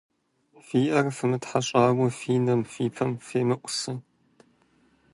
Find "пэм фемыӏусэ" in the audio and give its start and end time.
2.95-3.93